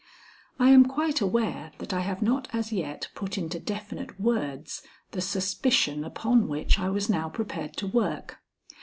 I 0.57 0.71
am 0.71 0.85
quite 0.87 1.21
aware 1.21 1.73
that 1.77 1.93
I 1.93 1.99
have 1.99 2.23
not 2.23 2.47
as 2.53 2.71
yet 2.73 3.09
put 3.13 3.37
into 3.37 3.59
definite 3.59 4.19
words 4.19 4.81
the 5.11 5.21
suspicion 5.21 6.03
upon 6.03 6.47
which 6.47 6.79
I 6.79 6.89
was 6.89 7.07
now 7.07 7.29
prepared 7.29 7.77
to 7.77 7.85
work. 7.87 8.39